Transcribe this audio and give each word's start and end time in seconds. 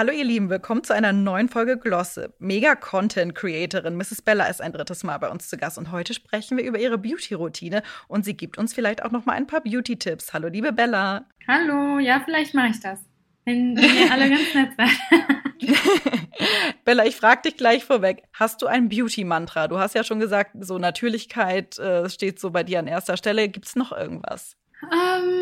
Hallo 0.00 0.12
ihr 0.12 0.24
Lieben, 0.24 0.48
willkommen 0.48 0.82
zu 0.82 0.94
einer 0.94 1.12
neuen 1.12 1.50
Folge 1.50 1.76
Glossip. 1.76 2.32
Mega 2.38 2.74
Content 2.74 3.34
Creatorin 3.34 3.98
Mrs. 3.98 4.22
Bella 4.22 4.46
ist 4.46 4.62
ein 4.62 4.72
drittes 4.72 5.04
Mal 5.04 5.18
bei 5.18 5.28
uns 5.28 5.50
zu 5.50 5.58
Gast 5.58 5.76
und 5.76 5.92
heute 5.92 6.14
sprechen 6.14 6.56
wir 6.56 6.64
über 6.64 6.78
ihre 6.78 6.96
Beauty-Routine 6.96 7.82
und 8.08 8.24
sie 8.24 8.34
gibt 8.34 8.56
uns 8.56 8.72
vielleicht 8.72 9.04
auch 9.04 9.10
noch 9.10 9.26
mal 9.26 9.34
ein 9.34 9.46
paar 9.46 9.60
Beauty-Tipps. 9.60 10.32
Hallo 10.32 10.48
liebe 10.48 10.72
Bella. 10.72 11.26
Hallo, 11.46 11.98
ja, 11.98 12.22
vielleicht 12.24 12.54
mache 12.54 12.68
ich 12.68 12.80
das. 12.80 12.98
Wenn, 13.44 13.76
ihr 13.76 14.10
alle 14.10 14.30
ganz 14.30 14.54
nett 14.54 14.70
seid. 14.74 15.68
Bella, 16.86 17.04
ich 17.04 17.16
frage 17.16 17.42
dich 17.42 17.58
gleich 17.58 17.84
vorweg. 17.84 18.22
Hast 18.32 18.62
du 18.62 18.68
ein 18.68 18.88
Beauty-Mantra? 18.88 19.68
Du 19.68 19.78
hast 19.78 19.94
ja 19.94 20.02
schon 20.02 20.18
gesagt, 20.18 20.52
so 20.60 20.78
Natürlichkeit 20.78 21.78
äh, 21.78 22.08
steht 22.08 22.40
so 22.40 22.52
bei 22.52 22.64
dir 22.64 22.78
an 22.78 22.86
erster 22.86 23.18
Stelle. 23.18 23.50
Gibt 23.50 23.66
es 23.66 23.76
noch 23.76 23.92
irgendwas? 23.92 24.56
Ähm, 24.82 25.39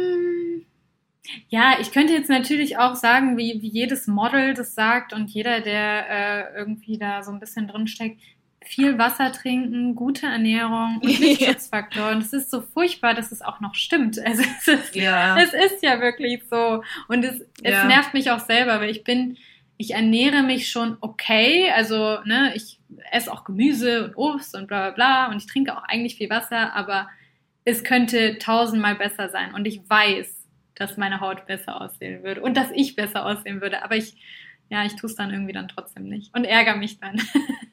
ja, 1.49 1.77
ich 1.81 1.93
könnte 1.93 2.13
jetzt 2.13 2.31
natürlich 2.31 2.79
auch 2.79 2.95
sagen, 2.95 3.37
wie, 3.37 3.61
wie 3.63 3.69
jedes 3.69 4.07
Model 4.07 4.55
das 4.55 4.75
sagt 4.75 5.13
und 5.13 5.31
jeder, 5.31 5.61
der 5.61 6.07
äh, 6.09 6.59
irgendwie 6.59 6.99
da 6.99 7.23
so 7.23 7.31
ein 7.31 7.41
bisschen 7.41 7.69
drin 7.69 7.87
steckt, 7.87 8.21
viel 8.65 8.99
Wasser 8.99 9.33
trinken, 9.33 9.95
gute 9.95 10.27
Ernährung 10.27 11.01
und 11.03 11.05
Lichtschutzfaktor. 11.21 12.11
Und 12.11 12.23
es 12.23 12.33
ist 12.33 12.51
so 12.51 12.61
furchtbar, 12.61 13.15
dass 13.15 13.33
es 13.33 13.43
auch 13.43 13.61
noch 13.61 13.75
stimmt. 13.75 14.19
Also 14.25 14.43
es 14.43 14.69
ist 14.69 14.95
ja, 14.95 15.39
es 15.39 15.55
ist 15.55 15.83
ja 15.83 16.01
wirklich 16.01 16.43
so. 16.51 16.83
Und 17.09 17.25
es, 17.25 17.41
es 17.63 17.73
ja. 17.73 17.85
nervt 17.85 18.15
mich 18.15 18.31
auch 18.31 18.41
selber, 18.41 18.81
weil 18.81 18.91
ich 18.91 19.05
bin, 19.05 19.39
ich 19.79 19.93
ernähre 19.93 20.43
mich 20.43 20.71
schon 20.71 20.99
okay. 21.01 21.71
Also, 21.75 22.19
ne, 22.25 22.53
ich 22.55 22.79
esse 23.11 23.33
auch 23.33 23.45
Gemüse 23.45 24.05
und 24.05 24.17
Obst 24.17 24.55
und 24.55 24.67
bla 24.67 24.91
bla 24.91 24.91
bla. 24.91 25.31
Und 25.31 25.39
ich 25.39 25.47
trinke 25.47 25.77
auch 25.77 25.85
eigentlich 25.85 26.17
viel 26.17 26.29
Wasser, 26.29 26.75
aber 26.75 27.09
es 27.65 27.85
könnte 27.85 28.39
tausendmal 28.39 28.97
besser 28.97 29.29
sein. 29.31 29.55
Und 29.55 29.67
ich 29.67 29.81
weiß, 29.89 30.38
dass 30.79 30.97
meine 30.97 31.21
Haut 31.21 31.47
besser 31.47 31.81
aussehen 31.81 32.23
würde 32.23 32.41
und 32.41 32.57
dass 32.57 32.71
ich 32.73 32.97
besser 32.97 33.27
aussehen 33.27 33.61
würde. 33.61 33.83
Aber 33.83 33.97
ich, 33.97 34.15
ja, 34.71 34.85
ich 34.85 34.97
tue 34.97 35.09
es 35.09 35.17
dann 35.17 35.31
irgendwie 35.31 35.53
dann 35.53 35.69
trotzdem 35.69 36.09
nicht 36.09 36.35
und 36.35 36.45
ärgere 36.45 36.77
mich 36.77 37.01
dann. 37.01 37.21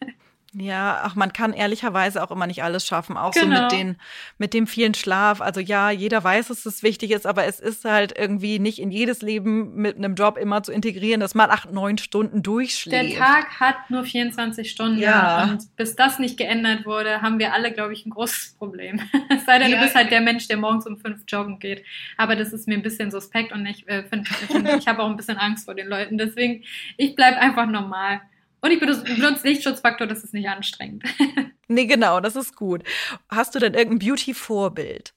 Ja, 0.57 1.01
ach, 1.03 1.15
man 1.15 1.33
kann 1.33 1.51
ehrlicherweise 1.51 2.23
auch 2.23 2.31
immer 2.31 2.47
nicht 2.47 2.63
alles 2.63 2.87
schaffen, 2.87 3.17
auch 3.17 3.31
genau. 3.31 3.55
so 3.55 3.61
mit 3.63 3.71
den, 3.73 3.97
mit 4.37 4.53
dem 4.53 4.67
vielen 4.67 4.93
Schlaf. 4.93 5.41
Also 5.41 5.59
ja, 5.59 5.89
jeder 5.89 6.23
weiß, 6.23 6.47
dass 6.47 6.65
es 6.65 6.81
wichtig 6.81 7.11
ist, 7.11 7.27
aber 7.27 7.45
es 7.45 7.59
ist 7.59 7.83
halt 7.83 8.17
irgendwie 8.17 8.59
nicht 8.59 8.79
in 8.79 8.89
jedes 8.89 9.21
Leben 9.21 9.75
mit 9.75 9.97
einem 9.97 10.15
Job 10.15 10.37
immer 10.37 10.63
zu 10.63 10.71
integrieren, 10.71 11.19
dass 11.19 11.35
man 11.35 11.49
acht, 11.49 11.71
neun 11.71 11.97
Stunden 11.97 12.41
durchschläft. 12.41 13.17
Der 13.17 13.19
Tag 13.19 13.59
hat 13.59 13.89
nur 13.89 14.05
24 14.05 14.71
Stunden 14.71 14.99
ja. 14.99 15.43
und 15.43 15.75
bis 15.75 15.95
das 15.97 16.19
nicht 16.19 16.37
geändert 16.37 16.85
wurde, 16.85 17.21
haben 17.21 17.37
wir 17.37 17.53
alle, 17.53 17.73
glaube 17.73 17.91
ich, 17.91 18.05
ein 18.05 18.11
großes 18.11 18.55
Problem. 18.57 19.01
es 19.29 19.43
sei 19.45 19.59
denn, 19.59 19.71
ja. 19.71 19.77
du 19.77 19.83
bist 19.83 19.95
halt 19.95 20.09
der 20.09 20.21
Mensch, 20.21 20.47
der 20.47 20.55
morgens 20.55 20.87
um 20.87 20.97
fünf 20.97 21.23
joggen 21.27 21.59
geht. 21.59 21.83
Aber 22.15 22.37
das 22.37 22.53
ist 22.53 22.65
mir 22.67 22.75
ein 22.75 22.83
bisschen 22.83 23.11
suspekt 23.11 23.51
und 23.51 23.65
ich 23.65 23.85
äh, 23.89 24.03
finde, 24.03 24.29
find, 24.33 24.69
ich 24.69 24.87
habe 24.87 25.03
auch 25.03 25.09
ein 25.09 25.17
bisschen 25.17 25.37
Angst 25.37 25.65
vor 25.65 25.75
den 25.75 25.87
Leuten. 25.87 26.17
Deswegen, 26.17 26.63
ich 26.95 27.15
bleibe 27.15 27.37
einfach 27.37 27.65
normal. 27.65 28.21
Und 28.61 28.71
ich 28.71 28.79
benutze 28.79 29.47
Lichtschutzfaktor, 29.47 30.07
das 30.07 30.23
ist 30.23 30.33
nicht 30.33 30.49
anstrengend. 30.49 31.03
nee, 31.67 31.85
genau, 31.85 32.19
das 32.19 32.35
ist 32.35 32.55
gut. 32.55 32.83
Hast 33.29 33.53
du 33.53 33.59
denn 33.59 33.73
irgendein 33.73 34.07
Beauty-Vorbild? 34.07 35.13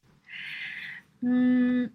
Hm, 1.21 1.91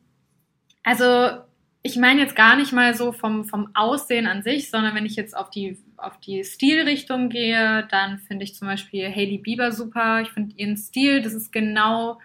also, 0.83 1.43
ich 1.83 1.97
meine 1.97 2.21
jetzt 2.21 2.35
gar 2.35 2.55
nicht 2.55 2.71
mal 2.71 2.95
so 2.95 3.11
vom, 3.11 3.45
vom 3.45 3.69
Aussehen 3.73 4.25
an 4.25 4.41
sich, 4.41 4.69
sondern 4.69 4.95
wenn 4.95 5.05
ich 5.05 5.15
jetzt 5.15 5.35
auf 5.35 5.49
die, 5.49 5.77
auf 5.97 6.19
die 6.19 6.43
Stilrichtung 6.43 7.29
gehe, 7.29 7.87
dann 7.91 8.19
finde 8.19 8.45
ich 8.45 8.55
zum 8.55 8.67
Beispiel 8.67 9.09
Hailey 9.13 9.37
Bieber 9.37 9.71
super. 9.71 10.21
Ich 10.21 10.29
finde 10.29 10.55
ihren 10.55 10.77
Stil, 10.77 11.21
das 11.21 11.33
ist 11.33 11.51
genau 11.51 12.19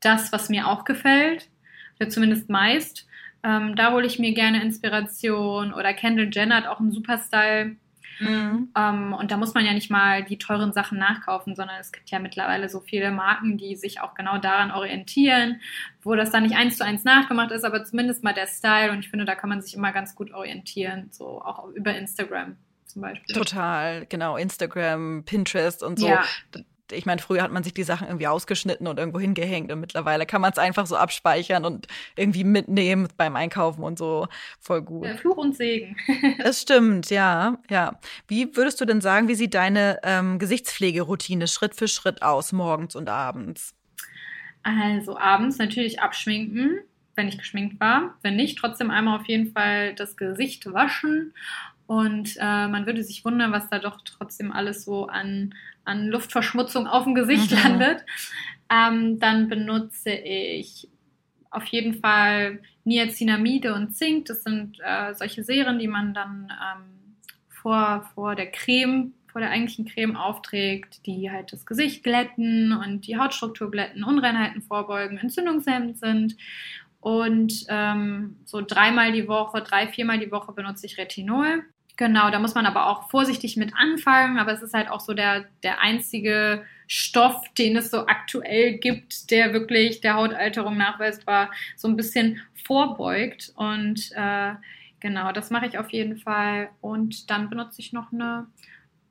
das, 0.00 0.32
was 0.32 0.48
mir 0.48 0.68
auch 0.68 0.84
gefällt. 0.84 1.48
Oder 1.98 2.10
zumindest 2.10 2.50
meist. 2.50 3.06
Ähm, 3.42 3.74
da 3.76 3.92
hole 3.92 4.06
ich 4.06 4.18
mir 4.18 4.32
gerne 4.32 4.62
Inspiration. 4.62 5.72
Oder 5.72 5.94
Kendall 5.94 6.30
Jenner 6.32 6.56
hat 6.56 6.66
auch 6.66 6.80
einen 6.80 6.92
super 6.92 7.18
Style. 7.18 7.76
Mhm. 8.20 8.70
Ähm, 8.76 9.12
und 9.12 9.30
da 9.30 9.36
muss 9.36 9.54
man 9.54 9.64
ja 9.64 9.72
nicht 9.72 9.90
mal 9.90 10.24
die 10.24 10.38
teuren 10.38 10.72
Sachen 10.72 10.98
nachkaufen, 10.98 11.54
sondern 11.54 11.78
es 11.80 11.92
gibt 11.92 12.10
ja 12.10 12.18
mittlerweile 12.18 12.68
so 12.68 12.80
viele 12.80 13.10
Marken, 13.10 13.58
die 13.58 13.76
sich 13.76 14.00
auch 14.00 14.14
genau 14.14 14.38
daran 14.38 14.70
orientieren, 14.70 15.60
wo 16.02 16.14
das 16.14 16.30
dann 16.30 16.42
nicht 16.42 16.56
eins 16.56 16.78
zu 16.78 16.84
eins 16.84 17.04
nachgemacht 17.04 17.50
ist, 17.50 17.64
aber 17.64 17.84
zumindest 17.84 18.24
mal 18.24 18.34
der 18.34 18.46
Style. 18.46 18.92
Und 18.92 19.00
ich 19.00 19.10
finde, 19.10 19.24
da 19.24 19.34
kann 19.34 19.50
man 19.50 19.62
sich 19.62 19.74
immer 19.74 19.92
ganz 19.92 20.14
gut 20.14 20.32
orientieren, 20.32 21.08
so 21.10 21.42
auch 21.42 21.68
über 21.68 21.96
Instagram 21.96 22.56
zum 22.86 23.02
Beispiel. 23.02 23.34
Total, 23.34 24.06
genau. 24.06 24.36
Instagram, 24.36 25.24
Pinterest 25.24 25.82
und 25.82 25.98
so. 25.98 26.08
Ja 26.08 26.24
ich 26.92 27.06
meine, 27.06 27.20
früher 27.20 27.42
hat 27.42 27.52
man 27.52 27.64
sich 27.64 27.74
die 27.74 27.82
Sachen 27.82 28.06
irgendwie 28.06 28.26
ausgeschnitten 28.26 28.86
und 28.86 28.98
irgendwo 28.98 29.18
hingehängt 29.18 29.72
und 29.72 29.80
mittlerweile 29.80 30.26
kann 30.26 30.40
man 30.40 30.52
es 30.52 30.58
einfach 30.58 30.86
so 30.86 30.96
abspeichern 30.96 31.64
und 31.64 31.86
irgendwie 32.16 32.44
mitnehmen 32.44 33.08
beim 33.16 33.36
Einkaufen 33.36 33.82
und 33.82 33.98
so. 33.98 34.28
Voll 34.60 34.82
gut. 34.82 35.06
Ja, 35.06 35.16
Fluch 35.16 35.36
und 35.36 35.56
Segen. 35.56 35.96
das 36.38 36.62
stimmt, 36.62 37.10
ja, 37.10 37.58
ja. 37.70 37.98
Wie 38.28 38.56
würdest 38.56 38.80
du 38.80 38.84
denn 38.84 39.00
sagen, 39.00 39.28
wie 39.28 39.34
sieht 39.34 39.54
deine 39.54 40.00
ähm, 40.02 40.38
Gesichtspflegeroutine 40.38 41.48
Schritt 41.48 41.74
für 41.74 41.88
Schritt 41.88 42.22
aus, 42.22 42.52
morgens 42.52 42.96
und 42.96 43.08
abends? 43.08 43.74
Also 44.62 45.18
abends 45.18 45.58
natürlich 45.58 46.00
abschminken, 46.00 46.80
wenn 47.14 47.28
ich 47.28 47.38
geschminkt 47.38 47.80
war. 47.80 48.16
Wenn 48.22 48.36
nicht, 48.36 48.58
trotzdem 48.58 48.90
einmal 48.90 49.18
auf 49.18 49.26
jeden 49.26 49.52
Fall 49.52 49.94
das 49.94 50.16
Gesicht 50.16 50.72
waschen 50.72 51.32
und 51.86 52.36
äh, 52.38 52.68
man 52.68 52.86
würde 52.86 53.02
sich 53.02 53.24
wundern, 53.24 53.52
was 53.52 53.68
da 53.68 53.78
doch 53.78 54.00
trotzdem 54.04 54.52
alles 54.52 54.84
so 54.84 55.06
an, 55.06 55.54
an 55.84 56.08
Luftverschmutzung 56.08 56.86
auf 56.86 57.04
dem 57.04 57.14
Gesicht 57.14 57.50
mhm. 57.50 57.58
landet. 57.58 58.04
Ähm, 58.70 59.20
dann 59.20 59.48
benutze 59.48 60.10
ich 60.10 60.88
auf 61.50 61.66
jeden 61.66 61.94
Fall 61.94 62.60
Niacinamide 62.84 63.74
und 63.74 63.94
Zink. 63.94 64.26
Das 64.26 64.42
sind 64.42 64.78
äh, 64.82 65.14
solche 65.14 65.44
Serien, 65.44 65.78
die 65.78 65.88
man 65.88 66.14
dann 66.14 66.50
ähm, 66.50 67.16
vor, 67.48 68.10
vor 68.14 68.34
der 68.34 68.50
Creme, 68.50 69.12
vor 69.30 69.40
der 69.40 69.50
eigentlichen 69.50 69.84
Creme 69.84 70.16
aufträgt, 70.16 71.04
die 71.06 71.30
halt 71.30 71.52
das 71.52 71.66
Gesicht 71.66 72.02
glätten 72.02 72.72
und 72.72 73.06
die 73.06 73.18
Hautstruktur 73.18 73.70
glätten, 73.70 74.04
Unreinheiten 74.04 74.62
vorbeugen, 74.62 75.18
entzündungshemmend 75.18 75.98
sind. 75.98 76.36
Und 77.04 77.66
ähm, 77.68 78.38
so 78.46 78.62
dreimal 78.62 79.12
die 79.12 79.28
Woche, 79.28 79.60
drei, 79.60 79.88
viermal 79.88 80.18
die 80.18 80.32
Woche 80.32 80.52
benutze 80.52 80.86
ich 80.86 80.96
Retinol. 80.96 81.62
Genau, 81.98 82.30
da 82.30 82.38
muss 82.38 82.54
man 82.54 82.64
aber 82.64 82.86
auch 82.86 83.10
vorsichtig 83.10 83.58
mit 83.58 83.74
anfangen, 83.76 84.38
aber 84.38 84.52
es 84.54 84.62
ist 84.62 84.72
halt 84.72 84.88
auch 84.88 85.00
so 85.00 85.12
der, 85.12 85.44
der 85.62 85.82
einzige 85.82 86.64
Stoff, 86.86 87.44
den 87.58 87.76
es 87.76 87.90
so 87.90 88.06
aktuell 88.06 88.78
gibt, 88.78 89.30
der 89.30 89.52
wirklich 89.52 90.00
der 90.00 90.14
Hautalterung 90.14 90.78
nachweisbar 90.78 91.50
so 91.76 91.88
ein 91.88 91.96
bisschen 91.96 92.40
vorbeugt. 92.66 93.52
Und 93.54 94.10
äh, 94.14 94.54
genau, 95.00 95.30
das 95.32 95.50
mache 95.50 95.66
ich 95.66 95.76
auf 95.76 95.90
jeden 95.90 96.16
Fall. 96.16 96.70
Und 96.80 97.28
dann 97.28 97.50
benutze 97.50 97.82
ich 97.82 97.92
noch 97.92 98.12
eine 98.14 98.46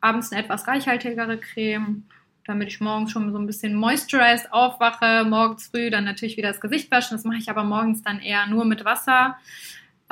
abends 0.02 0.32
eine 0.32 0.42
etwas 0.42 0.68
reichhaltigere 0.68 1.38
Creme, 1.38 2.06
damit 2.46 2.70
ich 2.70 2.82
morgens 2.82 3.12
schon 3.12 3.32
so 3.32 3.38
ein 3.38 3.48
bisschen 3.48 3.76
moisturized 3.76 4.52
aufwache, 4.52 5.26
morgens 5.26 5.68
früh 5.68 5.90
dann 5.90 6.04
natürlich 6.04 6.38
wieder 6.38 6.50
das 6.50 6.62
Gesicht 6.62 6.92
waschen. 6.92 7.18
Das 7.18 7.26
mache 7.26 7.38
ich 7.38 7.50
aber 7.50 7.64
morgens 7.64 8.04
dann 8.04 8.20
eher 8.20 8.48
nur 8.48 8.66
mit 8.66 8.86
Wasser 8.86 9.38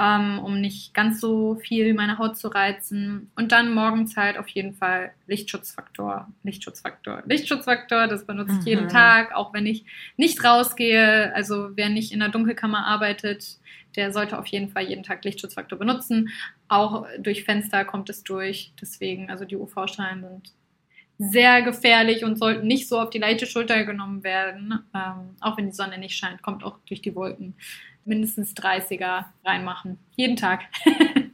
ähm, 0.01 0.39
um 0.39 0.59
nicht 0.59 0.93
ganz 0.93 1.19
so 1.21 1.55
viel 1.55 1.93
meine 1.93 2.17
Haut 2.17 2.35
zu 2.35 2.47
reizen. 2.47 3.31
Und 3.35 3.51
dann 3.51 3.73
morgens 3.73 4.17
halt 4.17 4.37
auf 4.37 4.47
jeden 4.47 4.73
Fall 4.73 5.11
Lichtschutzfaktor, 5.27 6.27
Lichtschutzfaktor, 6.43 7.21
Lichtschutzfaktor, 7.25 8.07
das 8.07 8.25
benutze 8.25 8.53
ich 8.53 8.61
mhm. 8.61 8.67
jeden 8.67 8.89
Tag, 8.89 9.35
auch 9.35 9.53
wenn 9.53 9.67
ich 9.67 9.85
nicht 10.17 10.43
rausgehe. 10.43 11.33
Also 11.35 11.71
wer 11.75 11.89
nicht 11.89 12.11
in 12.11 12.19
der 12.19 12.29
Dunkelkammer 12.29 12.85
arbeitet, 12.85 13.59
der 13.95 14.11
sollte 14.11 14.39
auf 14.39 14.47
jeden 14.47 14.69
Fall 14.69 14.83
jeden 14.83 15.03
Tag 15.03 15.23
Lichtschutzfaktor 15.23 15.77
benutzen. 15.77 16.29
Auch 16.67 17.05
durch 17.19 17.43
Fenster 17.43 17.85
kommt 17.85 18.09
es 18.09 18.23
durch. 18.23 18.71
Deswegen, 18.81 19.29
also 19.29 19.45
die 19.45 19.57
UV-Strahlen 19.57 20.21
sind 20.21 20.51
sehr 21.29 21.61
gefährlich 21.61 22.23
und 22.23 22.37
sollten 22.37 22.65
nicht 22.65 22.89
so 22.89 22.99
auf 22.99 23.11
die 23.11 23.19
leichte 23.19 23.45
Schulter 23.45 23.83
genommen 23.85 24.23
werden. 24.23 24.73
Ähm, 24.95 25.35
auch 25.39 25.57
wenn 25.57 25.67
die 25.67 25.75
Sonne 25.75 25.99
nicht 25.99 26.15
scheint, 26.15 26.41
kommt 26.41 26.63
auch 26.63 26.79
durch 26.87 27.01
die 27.01 27.15
Wolken 27.15 27.55
mindestens 28.05 28.55
30er 28.55 29.25
reinmachen. 29.45 29.99
Jeden 30.15 30.35
Tag. 30.35 30.63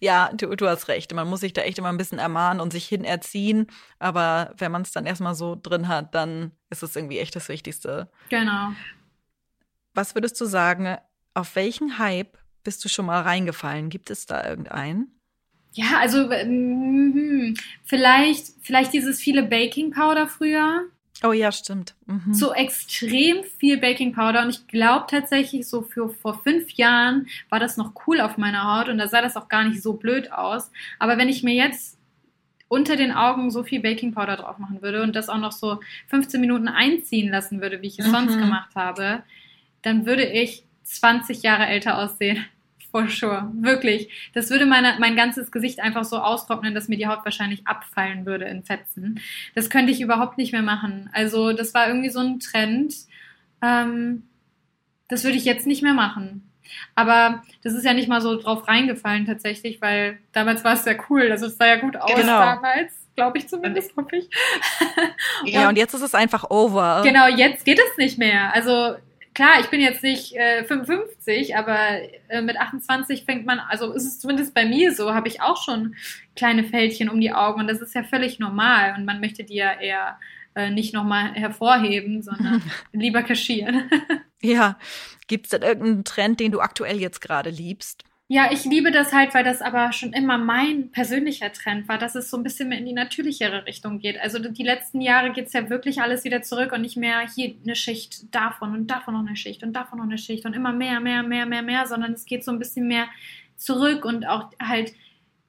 Ja, 0.00 0.30
du, 0.34 0.54
du 0.54 0.68
hast 0.68 0.88
recht. 0.88 1.14
Man 1.14 1.26
muss 1.26 1.40
sich 1.40 1.54
da 1.54 1.62
echt 1.62 1.78
immer 1.78 1.88
ein 1.88 1.96
bisschen 1.96 2.18
ermahnen 2.18 2.60
und 2.60 2.70
sich 2.70 2.86
hinerziehen. 2.86 3.66
Aber 3.98 4.52
wenn 4.58 4.70
man 4.70 4.82
es 4.82 4.92
dann 4.92 5.06
erstmal 5.06 5.34
so 5.34 5.58
drin 5.60 5.88
hat, 5.88 6.14
dann 6.14 6.52
ist 6.68 6.82
es 6.82 6.96
irgendwie 6.96 7.18
echt 7.18 7.34
das 7.34 7.48
Wichtigste. 7.48 8.10
Genau. 8.28 8.72
Was 9.94 10.14
würdest 10.14 10.38
du 10.38 10.44
sagen, 10.44 10.98
auf 11.32 11.56
welchen 11.56 11.98
Hype 11.98 12.36
bist 12.62 12.84
du 12.84 12.90
schon 12.90 13.06
mal 13.06 13.22
reingefallen? 13.22 13.88
Gibt 13.88 14.10
es 14.10 14.26
da 14.26 14.46
irgendeinen? 14.46 15.15
Ja, 15.76 15.98
also 16.00 16.28
mm, 16.28 17.54
vielleicht, 17.84 18.46
vielleicht 18.62 18.94
dieses 18.94 19.20
viele 19.20 19.42
Baking 19.42 19.90
Powder 19.90 20.26
früher. 20.26 20.86
Oh 21.22 21.32
ja, 21.32 21.52
stimmt. 21.52 21.94
Mhm. 22.06 22.32
So 22.32 22.54
extrem 22.54 23.44
viel 23.58 23.78
Baking 23.78 24.14
Powder 24.14 24.42
und 24.42 24.50
ich 24.50 24.66
glaube 24.68 25.06
tatsächlich, 25.08 25.68
so 25.68 25.82
für 25.82 26.08
vor 26.08 26.42
fünf 26.42 26.72
Jahren 26.72 27.26
war 27.50 27.60
das 27.60 27.76
noch 27.76 27.92
cool 28.06 28.20
auf 28.20 28.38
meiner 28.38 28.74
Haut 28.74 28.88
und 28.88 28.96
da 28.96 29.06
sah 29.08 29.20
das 29.20 29.36
auch 29.36 29.48
gar 29.48 29.64
nicht 29.64 29.82
so 29.82 29.94
blöd 29.94 30.32
aus. 30.32 30.70
Aber 30.98 31.18
wenn 31.18 31.28
ich 31.28 31.42
mir 31.42 31.54
jetzt 31.54 31.98
unter 32.68 32.96
den 32.96 33.12
Augen 33.12 33.50
so 33.50 33.62
viel 33.62 33.80
Baking 33.80 34.14
Powder 34.14 34.36
drauf 34.36 34.58
machen 34.58 34.80
würde 34.80 35.02
und 35.02 35.14
das 35.14 35.28
auch 35.28 35.38
noch 35.38 35.52
so 35.52 35.80
15 36.08 36.40
Minuten 36.40 36.68
einziehen 36.68 37.30
lassen 37.30 37.60
würde, 37.60 37.82
wie 37.82 37.88
ich 37.88 37.98
es 37.98 38.06
mhm. 38.06 38.12
sonst 38.12 38.38
gemacht 38.38 38.74
habe, 38.74 39.22
dann 39.82 40.06
würde 40.06 40.24
ich 40.24 40.64
20 40.84 41.42
Jahre 41.42 41.66
älter 41.66 41.98
aussehen. 41.98 42.44
For 42.90 43.08
sure. 43.08 43.50
Wirklich. 43.54 44.30
Das 44.32 44.50
würde 44.50 44.66
meine, 44.66 44.96
mein 44.98 45.16
ganzes 45.16 45.50
Gesicht 45.50 45.80
einfach 45.80 46.04
so 46.04 46.18
austrocknen, 46.18 46.74
dass 46.74 46.88
mir 46.88 46.96
die 46.96 47.06
Haut 47.06 47.24
wahrscheinlich 47.24 47.66
abfallen 47.66 48.26
würde 48.26 48.46
in 48.46 48.64
Fetzen. 48.64 49.20
Das 49.54 49.70
könnte 49.70 49.92
ich 49.92 50.00
überhaupt 50.00 50.38
nicht 50.38 50.52
mehr 50.52 50.62
machen. 50.62 51.10
Also, 51.12 51.52
das 51.52 51.74
war 51.74 51.88
irgendwie 51.88 52.10
so 52.10 52.20
ein 52.20 52.40
Trend. 52.40 52.94
Ähm, 53.62 54.22
das 55.08 55.24
würde 55.24 55.36
ich 55.36 55.44
jetzt 55.44 55.66
nicht 55.66 55.82
mehr 55.82 55.94
machen. 55.94 56.50
Aber 56.94 57.42
das 57.62 57.74
ist 57.74 57.84
ja 57.84 57.92
nicht 57.92 58.08
mal 58.08 58.20
so 58.20 58.36
drauf 58.40 58.66
reingefallen 58.68 59.26
tatsächlich, 59.26 59.80
weil 59.80 60.18
damals 60.32 60.64
war 60.64 60.74
es 60.74 60.84
sehr 60.84 60.98
cool. 61.08 61.30
Also 61.30 61.46
es 61.46 61.56
sah 61.56 61.66
ja 61.66 61.76
gut 61.76 61.96
aus 61.96 62.14
genau. 62.14 62.38
damals, 62.38 62.92
glaube 63.14 63.38
ich 63.38 63.48
zumindest, 63.48 63.96
hoffe 63.96 64.16
ich. 64.16 64.28
ja, 65.44 65.68
und 65.68 65.76
jetzt 65.76 65.94
ist 65.94 66.02
es 66.02 66.14
einfach 66.14 66.50
over. 66.50 67.02
Genau, 67.04 67.26
jetzt 67.28 67.64
geht 67.64 67.78
es 67.78 67.96
nicht 67.96 68.18
mehr. 68.18 68.52
Also 68.54 68.96
klar, 69.36 69.60
ich 69.60 69.66
bin 69.66 69.80
jetzt 69.80 70.02
nicht 70.02 70.34
äh, 70.34 70.64
55, 70.64 71.56
aber 71.56 71.78
äh, 72.28 72.40
mit 72.40 72.56
28 72.56 73.24
fängt 73.24 73.44
man, 73.44 73.58
also 73.58 73.92
ist 73.92 74.06
es 74.06 74.18
zumindest 74.18 74.54
bei 74.54 74.64
mir 74.64 74.94
so, 74.94 75.12
habe 75.12 75.28
ich 75.28 75.42
auch 75.42 75.62
schon 75.62 75.94
kleine 76.34 76.64
Fältchen 76.64 77.10
um 77.10 77.20
die 77.20 77.32
Augen 77.32 77.60
und 77.60 77.68
das 77.68 77.82
ist 77.82 77.94
ja 77.94 78.02
völlig 78.02 78.38
normal 78.38 78.94
und 78.96 79.04
man 79.04 79.20
möchte 79.20 79.44
die 79.44 79.56
ja 79.56 79.78
eher 79.78 80.18
äh, 80.54 80.70
nicht 80.70 80.94
nochmal 80.94 81.34
hervorheben, 81.34 82.22
sondern 82.22 82.62
lieber 82.92 83.22
kaschieren. 83.22 83.90
ja, 84.40 84.78
gibt 85.26 85.46
es 85.46 85.50
denn 85.50 85.62
irgendeinen 85.62 86.04
Trend, 86.04 86.40
den 86.40 86.52
du 86.52 86.60
aktuell 86.60 86.98
jetzt 86.98 87.20
gerade 87.20 87.50
liebst? 87.50 88.04
Ja, 88.28 88.50
ich 88.50 88.64
liebe 88.64 88.90
das 88.90 89.12
halt, 89.12 89.34
weil 89.34 89.44
das 89.44 89.62
aber 89.62 89.92
schon 89.92 90.12
immer 90.12 90.36
mein 90.36 90.90
persönlicher 90.90 91.52
Trend 91.52 91.86
war, 91.86 91.96
dass 91.96 92.16
es 92.16 92.28
so 92.28 92.36
ein 92.36 92.42
bisschen 92.42 92.68
mehr 92.68 92.78
in 92.78 92.86
die 92.86 92.92
natürlichere 92.92 93.66
Richtung 93.66 94.00
geht. 94.00 94.18
Also 94.20 94.40
die 94.40 94.64
letzten 94.64 95.00
Jahre 95.00 95.30
geht 95.32 95.46
es 95.46 95.52
ja 95.52 95.70
wirklich 95.70 96.00
alles 96.00 96.24
wieder 96.24 96.42
zurück 96.42 96.72
und 96.72 96.80
nicht 96.80 96.96
mehr 96.96 97.20
hier 97.32 97.54
eine 97.62 97.76
Schicht 97.76 98.34
davon 98.34 98.72
und 98.74 98.88
davon 98.88 99.14
noch 99.14 99.24
eine 99.24 99.36
Schicht 99.36 99.62
und 99.62 99.74
davon 99.74 99.98
noch 99.98 100.06
eine 100.06 100.18
Schicht 100.18 100.44
und 100.44 100.54
immer 100.54 100.72
mehr, 100.72 100.98
mehr, 100.98 101.22
mehr, 101.22 101.46
mehr, 101.46 101.62
mehr, 101.62 101.86
sondern 101.86 102.14
es 102.14 102.24
geht 102.24 102.44
so 102.44 102.50
ein 102.50 102.58
bisschen 102.58 102.88
mehr 102.88 103.06
zurück 103.56 104.04
und 104.04 104.26
auch 104.26 104.50
halt 104.60 104.92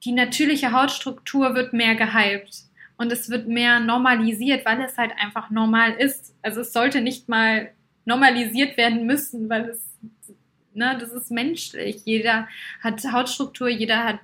die 0.04 0.12
natürliche 0.12 0.70
Hautstruktur 0.70 1.56
wird 1.56 1.72
mehr 1.72 1.96
gehypt 1.96 2.58
und 2.96 3.10
es 3.10 3.28
wird 3.28 3.48
mehr 3.48 3.80
normalisiert, 3.80 4.64
weil 4.64 4.80
es 4.82 4.96
halt 4.96 5.10
einfach 5.18 5.50
normal 5.50 5.94
ist. 5.94 6.32
Also 6.42 6.60
es 6.60 6.72
sollte 6.72 7.00
nicht 7.00 7.28
mal 7.28 7.72
normalisiert 8.04 8.76
werden 8.76 9.04
müssen, 9.04 9.48
weil 9.50 9.68
es 9.70 9.87
Ne, 10.78 10.96
das 10.96 11.10
ist 11.10 11.32
menschlich. 11.32 12.02
Jeder 12.04 12.46
hat 12.80 13.02
Hautstruktur, 13.10 13.68
jeder 13.68 14.04
hat 14.04 14.20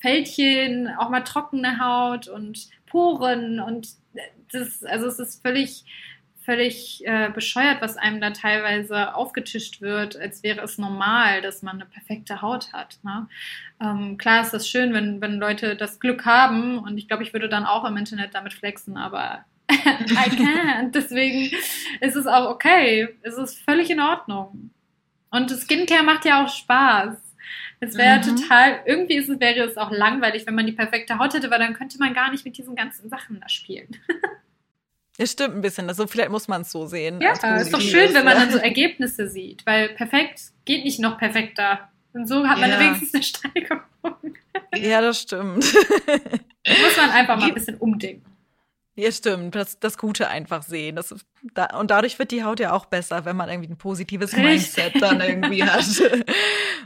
Fältchen, 0.00 0.88
auch 0.96 1.10
mal 1.10 1.20
trockene 1.20 1.78
Haut 1.78 2.26
und 2.26 2.70
Poren 2.86 3.60
und 3.60 3.88
das, 4.50 4.82
also 4.82 5.08
es 5.08 5.18
ist 5.18 5.42
völlig, 5.42 5.84
völlig 6.42 7.06
äh, 7.06 7.28
bescheuert, 7.28 7.82
was 7.82 7.98
einem 7.98 8.18
da 8.22 8.30
teilweise 8.30 9.14
aufgetischt 9.14 9.82
wird, 9.82 10.16
als 10.16 10.42
wäre 10.42 10.62
es 10.62 10.78
normal, 10.78 11.42
dass 11.42 11.60
man 11.60 11.76
eine 11.76 11.84
perfekte 11.84 12.40
Haut 12.40 12.72
hat. 12.72 12.98
Ne? 13.02 13.28
Ähm, 13.82 14.16
klar 14.16 14.40
ist 14.40 14.54
das 14.54 14.66
schön, 14.66 14.94
wenn, 14.94 15.20
wenn 15.20 15.38
Leute 15.38 15.76
das 15.76 16.00
Glück 16.00 16.24
haben 16.24 16.78
und 16.78 16.96
ich 16.96 17.08
glaube, 17.08 17.24
ich 17.24 17.34
würde 17.34 17.50
dann 17.50 17.66
auch 17.66 17.84
im 17.84 17.98
Internet 17.98 18.34
damit 18.34 18.54
flexen, 18.54 18.96
aber 18.96 19.44
I 19.68 20.30
can't. 20.30 20.92
Deswegen 20.92 21.54
ist 22.00 22.16
es 22.16 22.26
auch 22.26 22.48
okay. 22.48 23.14
Es 23.20 23.36
ist 23.36 23.58
völlig 23.58 23.90
in 23.90 24.00
Ordnung. 24.00 24.70
Und 25.30 25.50
Skincare 25.50 26.02
macht 26.02 26.24
ja 26.24 26.44
auch 26.44 26.48
Spaß. 26.48 27.16
Es 27.80 27.96
wäre 27.96 28.18
mhm. 28.18 28.36
total, 28.36 28.80
irgendwie 28.84 29.16
ist 29.16 29.28
es, 29.28 29.40
wäre 29.40 29.60
es 29.60 29.76
auch 29.76 29.90
langweilig, 29.90 30.46
wenn 30.46 30.54
man 30.54 30.66
die 30.66 30.72
perfekte 30.72 31.18
Haut 31.18 31.32
hätte, 31.32 31.50
weil 31.50 31.58
dann 31.58 31.74
könnte 31.74 31.98
man 31.98 32.12
gar 32.12 32.30
nicht 32.30 32.44
mit 32.44 32.58
diesen 32.58 32.76
ganzen 32.76 33.08
Sachen 33.08 33.40
da 33.40 33.48
spielen. 33.48 33.88
Es 35.18 35.32
stimmt 35.32 35.54
ein 35.54 35.60
bisschen. 35.60 35.86
Also 35.88 36.06
vielleicht 36.06 36.30
muss 36.30 36.48
man 36.48 36.62
es 36.62 36.70
so 36.70 36.86
sehen. 36.86 37.20
Ja, 37.20 37.32
ist 37.56 37.74
doch 37.74 37.80
schön, 37.80 38.14
wenn 38.14 38.24
man 38.24 38.38
dann 38.38 38.50
so 38.50 38.56
Ergebnisse 38.56 39.28
sieht, 39.28 39.66
weil 39.66 39.90
perfekt 39.90 40.40
geht 40.64 40.84
nicht 40.84 40.98
noch 40.98 41.18
perfekter. 41.18 41.90
Und 42.14 42.26
so 42.26 42.48
hat 42.48 42.58
man 42.58 42.70
ja. 42.70 42.80
wenigstens 42.80 43.12
eine 43.12 43.22
Steigerung. 43.22 43.82
Ja, 44.74 45.02
das 45.02 45.20
stimmt. 45.20 45.56
muss 46.66 46.96
man 46.96 47.10
einfach 47.10 47.36
mal 47.36 47.48
ein 47.48 47.54
bisschen 47.54 47.76
umdenken. 47.76 48.29
Ja, 49.00 49.10
stimmt. 49.12 49.54
Das, 49.54 49.78
das 49.80 49.96
Gute 49.96 50.28
einfach 50.28 50.62
sehen. 50.62 50.96
Das, 50.96 51.14
da, 51.54 51.78
und 51.78 51.90
dadurch 51.90 52.18
wird 52.18 52.32
die 52.32 52.44
Haut 52.44 52.60
ja 52.60 52.72
auch 52.72 52.84
besser, 52.84 53.24
wenn 53.24 53.34
man 53.34 53.48
irgendwie 53.48 53.70
ein 53.70 53.78
positives 53.78 54.36
Mindset 54.36 55.00
dann 55.00 55.22
irgendwie 55.22 55.64
hat. 55.64 55.86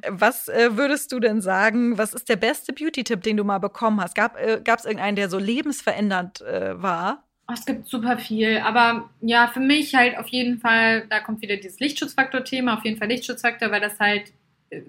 Was 0.09 0.49
äh, 0.49 0.77
würdest 0.77 1.11
du 1.11 1.19
denn 1.19 1.41
sagen, 1.41 1.99
was 1.99 2.15
ist 2.15 2.29
der 2.29 2.37
beste 2.37 2.73
Beauty-Tipp, 2.73 3.23
den 3.23 3.37
du 3.37 3.43
mal 3.43 3.59
bekommen 3.59 4.01
hast? 4.01 4.15
Gab 4.15 4.37
es 4.37 4.45
äh, 4.45 4.89
irgendeinen, 4.89 5.17
der 5.17 5.29
so 5.29 5.39
lebensverändernd 5.39 6.41
äh, 6.43 6.81
war? 6.81 7.25
Oh, 7.49 7.53
es 7.53 7.67
gibt 7.67 7.89
super 7.89 8.17
viel, 8.17 8.59
aber 8.59 9.11
ja, 9.21 9.49
für 9.49 9.61
mich 9.61 9.95
halt 9.95 10.17
auf 10.17 10.29
jeden 10.29 10.59
Fall, 10.61 11.07
da 11.11 11.21
kommt 11.21 11.43
wieder 11.43 11.57
dieses 11.57 11.81
Lichtschutzfaktor-Thema, 11.81 12.79
auf 12.79 12.85
jeden 12.85 12.97
Fall 12.97 13.09
Lichtschutzfaktor, 13.09 13.71
weil 13.73 13.81
das 13.81 13.99
halt 13.99 14.33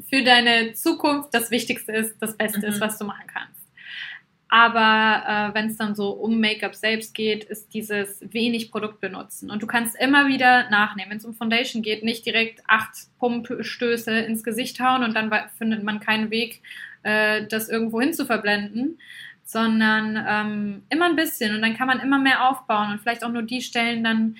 für 0.10 0.24
deine 0.24 0.74
Zukunft 0.74 1.34
das 1.34 1.50
Wichtigste 1.52 1.92
ist, 1.92 2.16
das 2.20 2.38
Beste 2.38 2.60
mhm. 2.60 2.66
ist, 2.66 2.80
was 2.80 2.98
du 2.98 3.06
machen 3.06 3.26
kannst. 3.28 3.65
Aber 4.48 5.24
äh, 5.28 5.56
wenn 5.56 5.68
es 5.68 5.78
dann 5.78 5.96
so 5.96 6.12
um 6.12 6.40
Make-up 6.40 6.76
selbst 6.76 7.14
geht, 7.14 7.44
ist 7.46 7.74
dieses 7.74 8.22
wenig 8.32 8.72
Produkt 8.72 9.02
benutzen. 9.02 9.50
Und 9.50 9.64
du 9.64 9.68
kannst 9.68 9.96
immer 10.00 10.28
wieder 10.28 10.70
nachnehmen. 10.70 11.12
Wenn 11.12 11.18
es 11.18 11.26
um 11.26 11.34
Foundation 11.34 11.82
geht, 11.82 12.04
nicht 12.04 12.26
direkt 12.26 12.62
acht 12.68 12.94
Pumpstöße 13.20 14.12
ins 14.12 14.44
Gesicht 14.44 14.80
hauen 14.80 15.04
und 15.04 15.16
dann 15.16 15.32
findet 15.58 15.84
man 15.84 16.00
keinen 16.00 16.30
Weg, 16.30 16.62
äh, 17.04 17.48
das 17.48 17.70
irgendwo 17.70 18.00
hin 18.00 18.14
zu 18.14 18.26
verblenden, 18.26 19.00
sondern 19.44 20.24
ähm, 20.28 20.84
immer 20.90 21.06
ein 21.06 21.16
bisschen. 21.16 21.56
Und 21.56 21.62
dann 21.62 21.76
kann 21.76 21.88
man 21.88 22.00
immer 22.00 22.20
mehr 22.20 22.50
aufbauen 22.50 22.92
und 22.92 23.02
vielleicht 23.02 23.24
auch 23.24 23.32
nur 23.32 23.44
die 23.44 23.62
Stellen 23.62 24.04
dann 24.04 24.38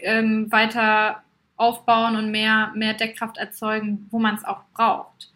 ähm, 0.00 0.50
weiter 0.50 1.22
aufbauen 1.56 2.16
und 2.16 2.30
mehr, 2.32 2.72
mehr 2.74 2.94
Deckkraft 2.94 3.36
erzeugen, 3.36 4.08
wo 4.10 4.18
man 4.18 4.34
es 4.34 4.44
auch 4.44 4.62
braucht. 4.74 5.32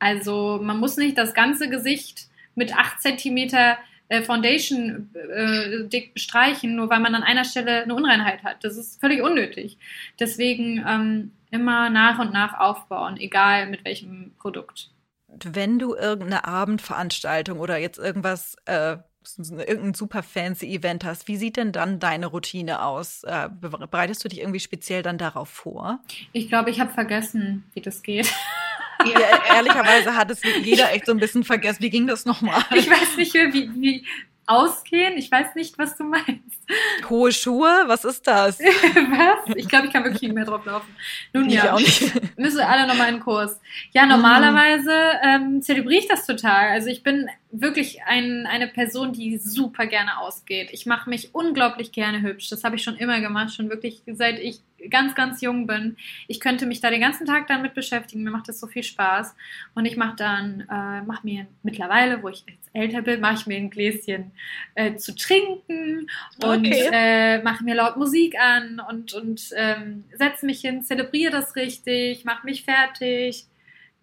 Also 0.00 0.60
man 0.62 0.78
muss 0.78 0.96
nicht 0.96 1.16
das 1.16 1.34
ganze 1.34 1.68
Gesicht 1.68 2.28
mit 2.54 2.76
8 2.76 3.00
cm 3.00 3.48
äh, 4.08 4.22
Foundation 4.22 5.10
äh, 5.14 5.84
dick 5.88 6.14
bestreichen, 6.14 6.76
nur 6.76 6.90
weil 6.90 7.00
man 7.00 7.14
an 7.14 7.22
einer 7.22 7.44
Stelle 7.44 7.82
eine 7.82 7.94
Unreinheit 7.94 8.42
hat. 8.44 8.62
Das 8.62 8.76
ist 8.76 9.00
völlig 9.00 9.22
unnötig. 9.22 9.78
Deswegen 10.20 10.84
ähm, 10.86 11.32
immer 11.50 11.90
nach 11.90 12.18
und 12.18 12.32
nach 12.32 12.58
aufbauen, 12.58 13.16
egal 13.16 13.66
mit 13.66 13.84
welchem 13.84 14.32
Produkt. 14.38 14.90
Wenn 15.42 15.78
du 15.78 15.94
irgendeine 15.94 16.44
Abendveranstaltung 16.44 17.58
oder 17.58 17.78
jetzt 17.78 17.98
irgendwas 17.98 18.56
äh 18.66 18.96
irgendein 19.38 19.94
super 19.94 20.22
fancy 20.22 20.66
Event 20.66 21.04
hast, 21.04 21.28
wie 21.28 21.36
sieht 21.36 21.56
denn 21.56 21.72
dann 21.72 21.98
deine 21.98 22.26
Routine 22.26 22.84
aus? 22.84 23.22
Äh, 23.24 23.48
bereitest 23.58 24.24
du 24.24 24.28
dich 24.28 24.40
irgendwie 24.40 24.60
speziell 24.60 25.02
dann 25.02 25.18
darauf 25.18 25.48
vor? 25.48 26.00
Ich 26.32 26.48
glaube, 26.48 26.70
ich 26.70 26.80
habe 26.80 26.92
vergessen, 26.92 27.64
wie 27.72 27.80
das 27.80 28.02
geht. 28.02 28.32
Ja, 29.04 29.56
ehrlicherweise 29.56 30.16
hat 30.16 30.30
es 30.30 30.40
jeder 30.62 30.92
echt 30.92 31.06
so 31.06 31.12
ein 31.12 31.18
bisschen 31.18 31.44
vergessen. 31.44 31.82
Wie 31.82 31.90
ging 31.90 32.06
das 32.06 32.24
nochmal? 32.24 32.62
Ich 32.74 32.88
weiß 32.88 33.16
nicht 33.16 33.34
mehr, 33.34 33.52
wie, 33.52 33.70
wie 33.74 34.06
ausgehen. 34.46 35.16
Ich 35.16 35.30
weiß 35.30 35.54
nicht, 35.54 35.78
was 35.78 35.96
du 35.96 36.04
meinst. 36.04 36.68
Hohe 37.08 37.32
Schuhe? 37.32 37.84
Was 37.86 38.04
ist 38.04 38.26
das? 38.26 38.58
was? 38.60 39.56
Ich 39.56 39.68
glaube, 39.68 39.86
ich 39.86 39.92
kann 39.92 40.04
wirklich 40.04 40.22
nicht 40.22 40.34
mehr 40.34 40.44
drauf 40.44 40.64
laufen. 40.64 40.94
Nun 41.32 41.48
ich 41.48 41.54
ja, 41.54 41.76
müssen 42.36 42.58
wir 42.58 42.68
alle 42.68 42.86
nochmal 42.86 43.08
in 43.08 43.16
den 43.16 43.22
Kurs. 43.22 43.60
Ja, 43.92 44.06
normalerweise 44.06 44.92
ähm, 45.22 45.62
zelebriere 45.62 46.00
ich 46.02 46.08
das 46.08 46.26
total. 46.26 46.68
Also 46.70 46.88
ich 46.88 47.02
bin 47.02 47.28
wirklich 47.60 48.02
ein, 48.04 48.46
eine 48.46 48.66
Person, 48.66 49.12
die 49.12 49.38
super 49.38 49.86
gerne 49.86 50.18
ausgeht. 50.18 50.70
Ich 50.72 50.86
mache 50.86 51.08
mich 51.08 51.34
unglaublich 51.34 51.92
gerne 51.92 52.20
hübsch. 52.20 52.48
Das 52.48 52.64
habe 52.64 52.76
ich 52.76 52.82
schon 52.82 52.96
immer 52.96 53.20
gemacht, 53.20 53.54
schon 53.54 53.70
wirklich 53.70 54.02
seit 54.06 54.38
ich 54.40 54.60
ganz, 54.90 55.14
ganz 55.14 55.40
jung 55.40 55.66
bin. 55.66 55.96
Ich 56.26 56.40
könnte 56.40 56.66
mich 56.66 56.80
da 56.80 56.90
den 56.90 57.00
ganzen 57.00 57.26
Tag 57.26 57.46
damit 57.46 57.74
beschäftigen. 57.74 58.24
Mir 58.24 58.30
macht 58.30 58.48
das 58.48 58.58
so 58.58 58.66
viel 58.66 58.82
Spaß. 58.82 59.34
Und 59.74 59.86
ich 59.86 59.96
mache 59.96 60.16
dann, 60.16 60.60
äh, 60.62 61.02
mache 61.02 61.24
mir 61.24 61.46
mittlerweile, 61.62 62.22
wo 62.22 62.28
ich 62.28 62.44
jetzt 62.46 62.70
älter 62.72 63.02
bin, 63.02 63.20
mache 63.20 63.34
ich 63.34 63.46
mir 63.46 63.56
ein 63.56 63.70
Gläschen 63.70 64.32
äh, 64.74 64.96
zu 64.96 65.14
trinken 65.14 66.08
und 66.42 66.66
okay. 66.66 66.88
äh, 66.92 67.42
mache 67.42 67.62
mir 67.62 67.76
laut 67.76 67.96
Musik 67.96 68.38
an 68.38 68.82
und, 68.90 69.14
und 69.14 69.50
ähm, 69.56 70.04
setze 70.12 70.44
mich 70.44 70.60
hin, 70.60 70.82
zelebriere 70.82 71.30
das 71.30 71.54
richtig, 71.54 72.24
mache 72.24 72.44
mich 72.44 72.64
fertig 72.64 73.46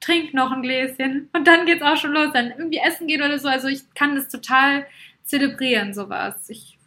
trink 0.01 0.33
noch 0.33 0.51
ein 0.51 0.63
Gläschen 0.63 1.29
und 1.31 1.47
dann 1.47 1.65
geht's 1.65 1.83
auch 1.83 1.95
schon 1.95 2.11
los, 2.11 2.33
dann 2.33 2.51
irgendwie 2.51 2.79
essen 2.79 3.07
gehen 3.07 3.21
oder 3.21 3.39
so. 3.39 3.47
Also 3.47 3.67
ich 3.67 3.93
kann 3.93 4.15
das 4.15 4.27
total 4.27 4.85
zelebrieren, 5.23 5.93
sowas. 5.93 6.49
Ich 6.49 6.77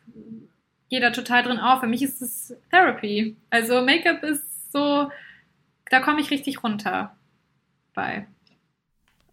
gehe 0.90 1.00
da 1.00 1.11
total 1.11 1.44
drin 1.44 1.59
auf. 1.59 1.80
Für 1.80 1.87
mich 1.87 2.02
ist 2.02 2.21
es 2.21 2.54
Therapy. 2.71 3.37
Also 3.50 3.80
Make-up 3.83 4.23
ist 4.25 4.73
so, 4.73 5.11
da 5.90 6.00
komme 6.00 6.21
ich 6.21 6.30
richtig 6.30 6.62
runter 6.62 7.16
bei. 7.94 8.26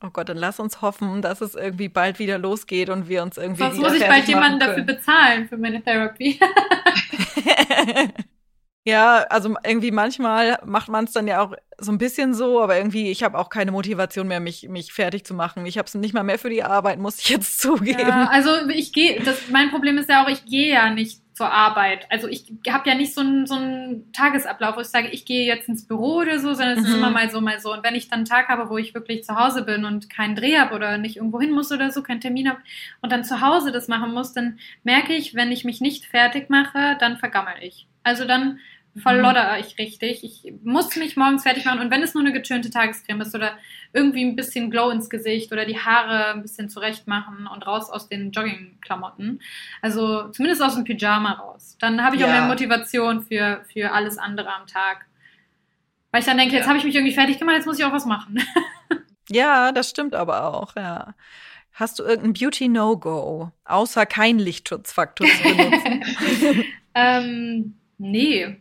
Oh 0.04 0.10
Gott, 0.10 0.30
dann 0.30 0.38
lass 0.38 0.60
uns 0.60 0.82
hoffen, 0.82 1.22
dass 1.22 1.42
es 1.42 1.54
irgendwie 1.54 1.90
bald 1.90 2.18
wieder 2.18 2.40
losgeht 2.40 2.90
und 2.90 3.08
wir 3.08 3.22
uns 3.22 3.38
irgendwie. 3.38 3.62
Sonst 3.62 3.80
muss 3.80 3.94
ich 3.94 4.08
bald 4.08 4.28
jemanden 4.28 4.60
dafür 4.60 4.84
bezahlen 4.84 5.48
für 5.48 5.58
meine 5.58 5.84
Therapy. 5.84 6.40
Ja, 8.84 9.26
also 9.30 9.56
irgendwie 9.64 9.92
manchmal 9.92 10.58
macht 10.66 10.90
man 10.90 11.06
es 11.06 11.12
dann 11.12 11.28
ja 11.28 11.42
auch 11.42 11.54
so 11.78 11.92
ein 11.92 12.00
bisschen 12.00 12.34
so, 12.34 12.62
aber 12.62 12.78
irgendwie, 12.78 13.12
ich 13.12 13.22
habe 13.22 13.38
auch 13.38 13.50
keine 13.50 13.72
Motivation 13.72 14.28
mehr, 14.28 14.40
mich, 14.40 14.70
mich 14.70 14.92
fertig 14.92 15.24
zu 15.24 15.36
machen. 15.36 15.66
Ich 15.68 15.78
habe 15.78 15.88
es 15.88 15.94
nicht 15.94 16.14
mal 16.14 16.24
mehr 16.24 16.40
für 16.40 16.50
die 16.50 16.64
Arbeit, 16.64 16.98
muss 16.98 17.20
ich 17.20 17.30
jetzt 17.30 17.60
zugeben. 17.62 18.00
Ja, 18.00 18.28
also 18.30 18.50
ich 18.70 18.92
gehe, 18.92 19.22
mein 19.52 19.70
Problem 19.70 19.98
ist 20.00 20.10
ja 20.10 20.24
auch, 20.24 20.30
ich 20.30 20.46
gehe 20.46 20.72
ja 20.72 20.90
nicht 20.92 21.22
zur 21.42 21.52
Arbeit. 21.52 22.06
Also 22.12 22.28
ich 22.28 22.54
habe 22.70 22.88
ja 22.88 22.94
nicht 22.94 23.16
so 23.16 23.22
einen, 23.22 23.48
so 23.48 23.56
einen 23.56 24.12
Tagesablauf, 24.14 24.76
wo 24.76 24.82
ich 24.82 24.88
sage, 24.88 25.08
ich 25.08 25.26
gehe 25.26 25.44
jetzt 25.48 25.68
ins 25.68 25.88
Büro 25.88 26.18
oder 26.18 26.38
so, 26.38 26.54
sondern 26.54 26.78
es 26.78 26.82
mhm. 26.82 26.86
ist 26.86 26.94
immer 26.94 27.10
mal 27.10 27.32
so, 27.32 27.42
mal 27.42 27.60
so. 27.60 27.74
Und 27.74 27.84
wenn 27.84 27.96
ich 27.96 28.10
dann 28.10 28.20
einen 28.20 28.26
Tag 28.26 28.48
habe, 28.48 28.70
wo 28.70 28.78
ich 28.78 28.94
wirklich 28.94 29.24
zu 29.24 29.36
Hause 29.36 29.64
bin 29.64 29.84
und 29.84 30.08
keinen 30.08 30.36
Dreh 30.36 30.60
habe 30.60 30.76
oder 30.76 31.00
nicht 31.00 31.16
irgendwo 31.16 31.42
hin 31.42 31.52
muss 31.52 31.72
oder 31.72 31.90
so, 31.90 32.04
keinen 32.04 32.22
Termin 32.22 32.48
habe 32.48 32.60
und 33.02 33.12
dann 33.12 33.24
zu 33.24 33.42
Hause 33.42 33.72
das 33.72 33.88
machen 33.88 34.14
muss, 34.14 34.34
dann 34.34 34.60
merke 34.84 35.14
ich, 35.14 35.34
wenn 35.34 35.52
ich 35.52 35.66
mich 35.66 35.82
nicht 35.82 36.06
fertig 36.06 36.52
mache, 36.52 36.96
dann 37.00 37.18
vergammel 37.18 37.56
ich. 37.60 37.88
Also 38.04 38.26
dann 38.26 38.60
verlodder 38.96 39.58
ich 39.60 39.78
richtig. 39.78 40.24
Ich 40.24 40.54
muss 40.64 40.96
mich 40.98 41.16
morgens 41.16 41.44
fertig 41.44 41.64
machen 41.66 41.80
und 41.80 41.92
wenn 41.92 42.04
es 42.04 42.14
nur 42.14 42.24
eine 42.24 42.34
getönte 42.34 42.70
Tagescreme 42.70 43.22
ist 43.22 43.34
oder 43.34 43.54
irgendwie 43.94 44.26
ein 44.26 44.36
bisschen 44.36 44.70
Glow 44.70 44.90
ins 44.90 45.10
Gesicht 45.10 45.52
oder 45.52 45.66
die 45.66 45.80
Haare 45.80 46.34
ein 46.34 46.42
bisschen 46.42 46.70
zurecht 46.70 47.08
machen 47.08 47.48
und 47.48 47.66
raus 47.66 47.90
aus 47.90 48.10
den 48.10 48.32
Joggingklamotten, 48.32 49.42
also 49.82 50.28
zumindest 50.30 50.62
aus 50.62 50.76
dem 50.76 50.84
Pyjama 50.84 51.34
raus, 51.34 51.78
dann 51.80 52.04
habe 52.04 52.16
ich 52.16 52.22
ja. 52.22 52.28
auch 52.28 52.32
mehr 52.32 52.48
Motivation 52.48 53.24
für, 53.24 53.64
für 53.72 53.92
alles 53.92 54.18
andere 54.18 54.54
am 54.54 54.68
Tag. 54.68 55.06
Weil 56.12 56.20
ich 56.20 56.26
dann 56.26 56.38
denke, 56.38 56.54
ja. 56.54 56.60
jetzt 56.60 56.68
habe 56.68 56.78
ich 56.78 56.84
mich 56.84 56.96
irgendwie 56.96 57.14
fertig 57.14 57.40
gemacht, 57.40 57.56
jetzt 57.56 57.66
muss 57.66 57.80
ich 57.80 57.86
auch 57.86 57.94
was 57.94 58.06
machen. 58.06 58.44
ja, 59.30 59.72
das 59.72 59.90
stimmt 59.90 60.16
aber 60.16 60.54
auch, 60.54 60.76
ja. 60.76 61.16
Hast 61.74 62.00
du 62.00 62.04
irgendein 62.04 62.34
Beauty-No-Go, 62.34 63.52
außer 63.64 64.06
keinen 64.06 64.40
Lichtschutzfaktor 64.40 65.26
zu 65.26 65.44
benutzen? 65.56 66.66
ähm, 66.94 67.76
nee, 67.98 68.58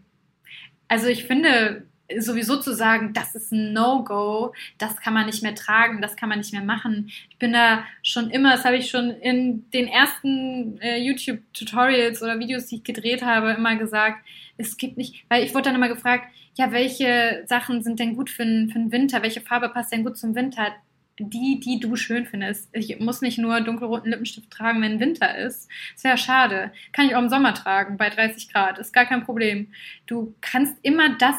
also 0.90 1.06
ich 1.06 1.25
finde, 1.25 1.87
sowieso 2.18 2.56
zu 2.56 2.75
sagen, 2.75 3.12
das 3.12 3.37
ist 3.37 3.52
ein 3.52 3.73
No-Go, 3.73 4.52
das 4.76 4.97
kann 4.97 5.14
man 5.14 5.26
nicht 5.26 5.40
mehr 5.40 5.54
tragen, 5.54 6.02
das 6.02 6.16
kann 6.16 6.28
man 6.28 6.38
nicht 6.38 6.52
mehr 6.52 6.64
machen. 6.64 7.12
Ich 7.30 7.38
bin 7.38 7.52
da 7.52 7.85
schon 8.02 8.28
immer, 8.30 8.50
das 8.56 8.64
habe 8.64 8.76
ich 8.76 8.90
schon 8.90 9.11
in 9.11 9.70
den 9.70 9.87
ersten 9.87 10.78
äh, 10.80 10.99
YouTube-Tutorials 10.99 12.20
oder 12.23 12.40
Videos, 12.40 12.66
die 12.66 12.76
ich 12.76 12.82
gedreht 12.82 13.23
habe, 13.23 13.52
immer 13.52 13.76
gesagt, 13.76 14.26
es 14.56 14.76
gibt 14.76 14.97
nicht, 14.97 15.25
weil 15.28 15.44
ich 15.44 15.54
wurde 15.54 15.66
dann 15.66 15.76
immer 15.76 15.88
gefragt, 15.88 16.25
ja, 16.56 16.73
welche 16.73 17.44
Sachen 17.47 17.82
sind 17.82 18.00
denn 18.00 18.16
gut 18.16 18.28
für, 18.28 18.42
für 18.42 18.78
den 18.78 18.90
Winter, 18.90 19.23
welche 19.23 19.40
Farbe 19.40 19.68
passt 19.68 19.92
denn 19.92 20.02
gut 20.02 20.18
zum 20.18 20.35
Winter? 20.35 20.75
Die, 21.20 21.60
die 21.60 21.78
du 21.78 21.96
schön 21.96 22.26
findest. 22.26 22.68
Ich 22.72 22.98
muss 22.98 23.20
nicht 23.20 23.38
nur 23.38 23.60
dunkelroten 23.60 24.10
Lippenstift 24.10 24.50
tragen, 24.50 24.82
wenn 24.82 25.00
Winter 25.00 25.36
ist. 25.36 25.68
Das 25.94 26.04
wäre 26.04 26.18
schade. 26.18 26.72
Kann 26.92 27.06
ich 27.06 27.14
auch 27.14 27.22
im 27.22 27.28
Sommer 27.28 27.54
tragen, 27.54 27.96
bei 27.96 28.08
30 28.08 28.52
Grad. 28.52 28.78
Ist 28.78 28.92
gar 28.92 29.06
kein 29.06 29.24
Problem. 29.24 29.72
Du 30.06 30.34
kannst 30.40 30.76
immer 30.82 31.16
das. 31.16 31.36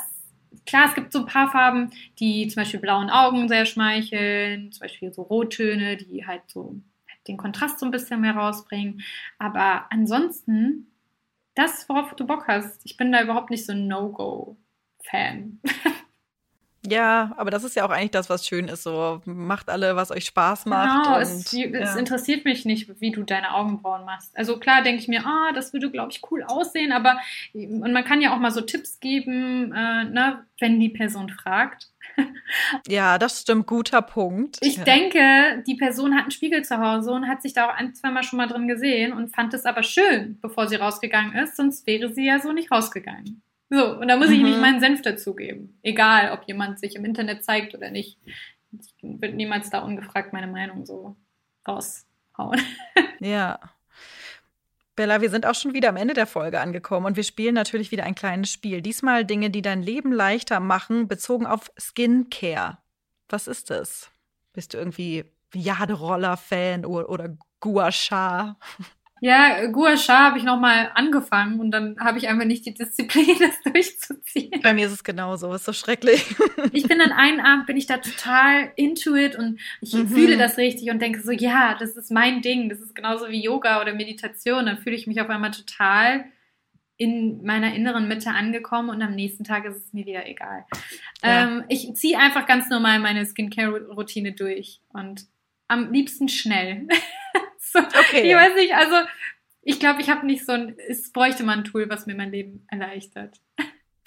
Klar, 0.66 0.86
es 0.90 0.96
gibt 0.96 1.12
so 1.12 1.20
ein 1.20 1.26
paar 1.26 1.52
Farben, 1.52 1.92
die 2.20 2.48
zum 2.48 2.62
Beispiel 2.62 2.80
blauen 2.80 3.10
Augen 3.10 3.48
sehr 3.48 3.66
schmeicheln, 3.66 4.72
zum 4.72 4.82
Beispiel 4.82 5.12
so 5.12 5.24
Rottöne, 5.24 5.98
die 5.98 6.28
halt 6.28 6.44
so 6.48 6.76
den 7.28 7.38
Kontrast 7.38 7.80
so 7.80 7.86
ein 7.86 7.92
bisschen 7.92 8.22
mehr 8.22 8.36
rausbringen. 8.36 9.02
Aber 9.40 9.88
ansonsten, 9.90 10.92
das, 11.56 11.88
worauf 11.90 12.16
du 12.16 12.26
Bock 12.28 12.48
hast, 12.48 12.86
ich 12.86 12.98
bin 12.98 13.12
da 13.12 13.24
überhaupt 13.24 13.50
nicht 13.50 13.66
so 13.66 13.72
ein 13.72 13.88
No-Go-Fan. 13.88 15.60
Ja, 16.88 17.32
aber 17.38 17.52
das 17.52 17.64
ist 17.64 17.76
ja 17.76 17.86
auch 17.86 17.92
eigentlich 17.92 18.12
das, 18.12 18.30
was 18.30 18.48
schön 18.48 18.68
ist. 18.68 18.84
So 18.84 19.22
macht 19.26 19.70
alle, 19.70 19.96
was 19.96 20.10
euch 20.10 20.26
Spaß 20.26 20.66
macht. 20.66 21.04
Genau, 21.04 21.16
und, 21.18 21.22
es, 21.22 21.52
ja. 21.52 21.68
es, 21.68 21.96
interessiert 21.96 22.44
mich 22.44 22.66
nicht, 22.66 23.00
wie 23.00 23.12
du 23.12 23.24
deine 23.24 23.54
Augenbrauen 23.54 24.04
machst. 24.04 24.36
Also 24.36 24.58
klar 24.58 24.82
denke 24.82 25.02
ich 25.02 25.08
mir, 25.08 25.26
ah, 25.26 25.52
das 25.54 25.74
würde, 25.74 25.92
glaube 25.92 26.12
ich, 26.12 26.22
cool 26.32 26.44
aussehen, 26.44 26.92
aber 26.92 27.18
und 27.54 27.94
man 27.94 28.04
kann 28.04 28.22
ja 28.22 28.34
auch 28.34 28.40
mal 28.40 28.52
so 28.52 28.62
Tipps 28.62 29.00
geben, 29.00 29.72
äh, 29.74 30.06
ne, 30.06 30.44
wenn 30.60 30.80
die 30.80 30.90
Person 30.90 31.30
fragt. 31.30 31.90
ja, 32.88 33.20
das 33.20 33.42
stimmt, 33.42 33.68
guter 33.68 34.02
Punkt. 34.02 34.58
Ich 34.62 34.78
ja. 34.78 34.84
denke, 34.84 35.64
die 35.68 35.76
Person 35.76 36.16
hat 36.16 36.24
einen 36.24 36.32
Spiegel 36.32 36.64
zu 36.64 36.80
Hause 36.80 37.12
und 37.12 37.28
hat 37.28 37.44
sich 37.44 37.54
da 37.54 37.68
auch 37.70 37.76
ein, 37.76 37.94
zweimal 37.94 38.24
schon 38.24 38.38
mal 38.38 38.48
drin 38.48 38.68
gesehen 38.68 39.14
und 39.14 39.36
fand 39.36 39.54
es 39.54 39.66
aber 39.66 39.84
schön, 39.84 40.40
bevor 40.42 40.68
sie 40.68 40.78
rausgegangen 40.78 41.34
ist, 41.36 41.58
sonst 41.58 41.86
wäre 41.86 42.12
sie 42.12 42.26
ja 42.26 42.40
so 42.40 42.52
nicht 42.52 42.72
rausgegangen. 42.72 43.44
So, 43.74 43.98
und 43.98 44.10
da 44.10 44.18
muss 44.18 44.28
mhm. 44.28 44.34
ich 44.34 44.42
nicht 44.42 44.56
mhm. 44.56 44.62
meinen 44.62 44.80
Senf 44.82 45.02
dazugeben. 45.02 45.80
Egal, 45.82 46.34
ob 46.34 46.46
jemand 46.46 46.78
sich 46.80 46.94
im 46.98 47.06
Internet 47.06 47.46
zeigt 47.46 47.74
oder 47.74 47.90
nicht. 47.90 48.18
Ich 48.78 48.94
würde 49.02 49.34
niemals 49.34 49.70
da 49.70 49.80
ungefragt 49.80 50.34
meine 50.34 50.48
Meinung 50.48 50.86
so 50.86 51.16
raushauen. 51.68 52.62
Ja. 53.22 53.60
Bella, 54.96 55.22
wir 55.22 55.30
sind 55.30 55.46
auch 55.46 55.56
schon 55.56 55.74
wieder 55.74 55.90
am 55.90 55.96
Ende 55.96 56.16
der 56.16 56.26
Folge 56.26 56.60
angekommen 56.60 57.06
und 57.06 57.16
wir 57.16 57.24
spielen 57.24 57.54
natürlich 57.54 57.92
wieder 57.92 58.04
ein 58.04 58.16
kleines 58.16 58.52
Spiel. 58.52 58.82
Diesmal 58.82 59.26
Dinge, 59.26 59.52
die 59.52 59.62
dein 59.62 59.84
Leben 59.84 60.12
leichter 60.12 60.60
machen, 60.60 61.08
bezogen 61.08 61.46
auf 61.46 61.72
Skincare. 61.80 62.80
Was 63.30 63.48
ist 63.48 63.70
das? 63.70 64.12
Bist 64.54 64.74
du 64.74 64.80
irgendwie 64.80 65.26
Jaderoller-Fan 65.54 66.86
oder, 66.86 67.10
oder 67.10 67.38
Gua 67.60 67.92
Sha? 67.92 68.58
Ja, 69.24 69.68
Gua 69.68 69.98
Sha 69.98 70.18
habe 70.18 70.40
ich 70.40 70.44
nochmal 70.44 70.90
angefangen 70.96 71.60
und 71.60 71.70
dann 71.70 71.96
habe 72.00 72.18
ich 72.18 72.28
einfach 72.28 72.46
nicht 72.46 72.66
die 72.66 72.74
Disziplin, 72.74 73.36
das 73.40 73.62
durchzuziehen. 73.62 74.60
Bei 74.64 74.74
mir 74.74 74.88
ist 74.88 74.94
es 74.94 75.04
genauso, 75.04 75.54
ist 75.54 75.66
so 75.66 75.74
schrecklich. 75.74 76.26
Ich 76.74 76.88
bin 76.88 77.00
dann 77.00 77.12
einen 77.12 77.40
Abend, 77.40 77.66
bin 77.66 77.78
ich 77.78 77.86
da 77.86 77.98
total 77.98 78.72
into 78.76 79.16
it 79.16 79.36
und 79.36 79.60
ich 79.82 79.94
mhm. 79.94 80.08
fühle 80.08 80.38
das 80.38 80.58
richtig 80.58 80.90
und 80.90 81.02
denke 81.02 81.22
so, 81.22 81.32
ja, 81.32 81.76
das 81.78 81.98
ist 81.98 82.12
mein 82.12 82.42
Ding, 82.42 82.70
das 82.70 82.80
ist 82.80 82.96
genauso 82.96 83.30
wie 83.30 83.44
Yoga 83.44 83.82
oder 83.82 83.94
Meditation. 83.94 84.66
Dann 84.66 84.78
fühle 84.78 84.96
ich 84.96 85.06
mich 85.06 85.20
auf 85.22 85.30
einmal 85.30 85.52
total 85.52 86.26
in 86.98 87.44
meiner 87.44 87.74
inneren 87.76 88.08
Mitte 88.08 88.30
angekommen 88.30 88.90
und 88.90 89.02
am 89.02 89.16
nächsten 89.16 89.44
Tag 89.44 89.66
ist 89.66 89.76
es 89.76 89.94
mir 89.94 90.06
wieder 90.06 90.28
egal. 90.28 90.66
Ja. 91.24 91.48
Ähm, 91.48 91.64
ich 91.68 91.94
ziehe 91.96 92.18
einfach 92.18 92.46
ganz 92.46 92.70
normal 92.70 93.00
meine 93.00 93.26
Skincare-Routine 93.26 94.34
durch 94.34 94.82
und 94.90 95.26
am 95.68 95.92
liebsten 95.92 96.28
schnell. 96.28 96.88
so, 97.74 97.80
okay. 97.80 98.30
Ich 98.30 98.36
weiß 98.36 98.56
nicht, 98.56 98.74
also 98.74 98.96
ich 99.62 99.80
glaube, 99.80 100.02
ich 100.02 100.10
habe 100.10 100.26
nicht 100.26 100.46
so 100.46 100.54
ein, 100.54 100.76
es 100.88 101.12
bräuchte 101.12 101.44
mal 101.44 101.58
ein 101.58 101.64
Tool, 101.64 101.90
was 101.90 102.06
mir 102.06 102.16
mein 102.16 102.32
Leben 102.32 102.66
erleichtert. 102.70 103.40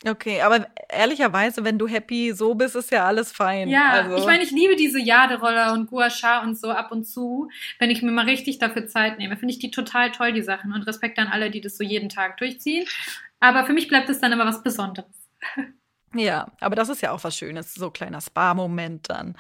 Okay, 0.06 0.42
aber 0.42 0.66
ehrlicherweise, 0.90 1.64
wenn 1.64 1.78
du 1.78 1.86
happy 1.86 2.32
so 2.32 2.54
bist, 2.54 2.76
ist 2.76 2.90
ja 2.90 3.06
alles 3.06 3.32
fein. 3.32 3.68
Ja, 3.68 3.90
also. 3.90 4.16
ich 4.16 4.26
meine, 4.26 4.42
ich 4.42 4.50
liebe 4.50 4.76
diese 4.76 5.00
Jaderoller 5.00 5.72
und 5.72 5.88
Gua 5.88 6.10
Sha 6.10 6.42
und 6.42 6.58
so 6.58 6.70
ab 6.70 6.92
und 6.92 7.04
zu, 7.04 7.48
wenn 7.78 7.90
ich 7.90 8.02
mir 8.02 8.10
mal 8.10 8.26
richtig 8.26 8.58
dafür 8.58 8.86
Zeit 8.86 9.18
nehme. 9.18 9.36
Finde 9.36 9.54
ich 9.54 9.60
die 9.60 9.70
total 9.70 10.10
toll, 10.10 10.32
die 10.32 10.42
Sachen. 10.42 10.72
Und 10.74 10.82
Respekt 10.82 11.18
an 11.18 11.28
alle, 11.28 11.50
die 11.50 11.60
das 11.60 11.78
so 11.78 11.84
jeden 11.84 12.08
Tag 12.10 12.36
durchziehen. 12.36 12.86
Aber 13.40 13.64
für 13.64 13.72
mich 13.72 13.88
bleibt 13.88 14.10
es 14.10 14.20
dann 14.20 14.32
immer 14.32 14.46
was 14.46 14.62
Besonderes. 14.62 15.28
Ja, 16.14 16.46
aber 16.60 16.76
das 16.76 16.88
ist 16.88 17.02
ja 17.02 17.12
auch 17.12 17.24
was 17.24 17.36
Schönes, 17.36 17.74
so 17.74 17.90
kleiner 17.90 18.20
Spa-Moment 18.20 19.10
dann. 19.10 19.34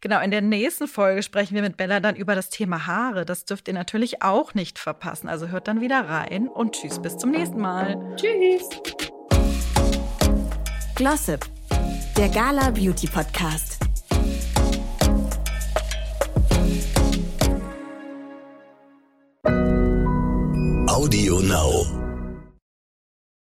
Genau, 0.00 0.20
in 0.20 0.30
der 0.30 0.40
nächsten 0.40 0.88
Folge 0.88 1.22
sprechen 1.22 1.54
wir 1.54 1.62
mit 1.62 1.76
Bella 1.76 2.00
dann 2.00 2.16
über 2.16 2.34
das 2.34 2.50
Thema 2.50 2.86
Haare. 2.86 3.24
Das 3.24 3.44
dürft 3.44 3.68
ihr 3.68 3.74
natürlich 3.74 4.22
auch 4.22 4.54
nicht 4.54 4.78
verpassen. 4.78 5.28
Also 5.28 5.48
hört 5.48 5.68
dann 5.68 5.80
wieder 5.80 6.08
rein 6.08 6.48
und 6.48 6.74
tschüss, 6.74 7.00
bis 7.00 7.18
zum 7.18 7.30
nächsten 7.30 7.60
Mal. 7.60 7.98
Tschüss. 8.16 8.68
Glossip, 10.94 11.44
der 12.16 12.28
Gala 12.28 12.70
Beauty 12.70 13.06
Podcast. 13.06 13.78
Audio 20.86 21.40
Now. 21.40 21.73